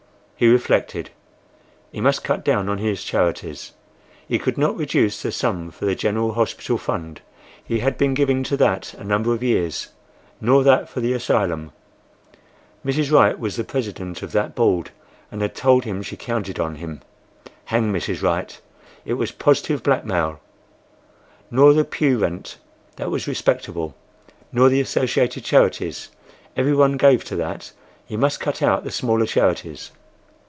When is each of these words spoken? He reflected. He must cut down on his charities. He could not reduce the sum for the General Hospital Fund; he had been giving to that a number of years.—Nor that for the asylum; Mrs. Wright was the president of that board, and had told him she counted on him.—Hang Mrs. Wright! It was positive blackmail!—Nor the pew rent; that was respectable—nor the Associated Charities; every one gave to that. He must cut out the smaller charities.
He 0.35 0.47
reflected. 0.47 1.11
He 1.91 2.01
must 2.01 2.23
cut 2.23 2.43
down 2.43 2.67
on 2.67 2.79
his 2.79 3.03
charities. 3.03 3.73
He 4.27 4.39
could 4.39 4.57
not 4.57 4.75
reduce 4.75 5.21
the 5.21 5.31
sum 5.31 5.69
for 5.69 5.85
the 5.85 5.93
General 5.93 6.33
Hospital 6.33 6.79
Fund; 6.79 7.21
he 7.63 7.77
had 7.77 7.95
been 7.95 8.15
giving 8.15 8.41
to 8.45 8.57
that 8.57 8.95
a 8.95 9.03
number 9.03 9.35
of 9.35 9.43
years.—Nor 9.43 10.63
that 10.63 10.89
for 10.89 10.99
the 10.99 11.13
asylum; 11.13 11.71
Mrs. 12.83 13.11
Wright 13.11 13.37
was 13.37 13.55
the 13.55 13.63
president 13.63 14.23
of 14.23 14.31
that 14.31 14.55
board, 14.55 14.89
and 15.31 15.43
had 15.43 15.53
told 15.53 15.83
him 15.83 16.01
she 16.01 16.17
counted 16.17 16.59
on 16.59 16.77
him.—Hang 16.77 17.93
Mrs. 17.93 18.23
Wright! 18.23 18.59
It 19.05 19.13
was 19.13 19.31
positive 19.31 19.83
blackmail!—Nor 19.83 21.73
the 21.73 21.85
pew 21.85 22.17
rent; 22.17 22.57
that 22.95 23.11
was 23.11 23.27
respectable—nor 23.27 24.69
the 24.69 24.81
Associated 24.81 25.43
Charities; 25.43 26.09
every 26.57 26.73
one 26.73 26.97
gave 26.97 27.23
to 27.25 27.35
that. 27.35 27.73
He 28.07 28.17
must 28.17 28.39
cut 28.39 28.63
out 28.63 28.83
the 28.83 28.89
smaller 28.89 29.27
charities. 29.27 29.91